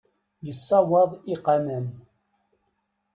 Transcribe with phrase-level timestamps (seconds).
[0.45, 1.85] Yessawaḍ iqannan.